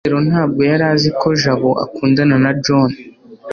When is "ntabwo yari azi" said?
0.29-1.09